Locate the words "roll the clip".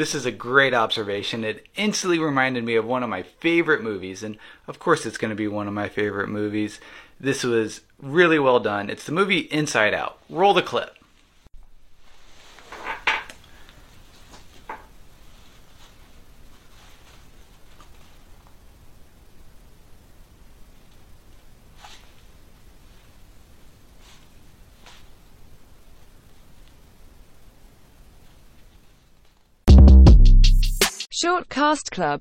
10.30-10.96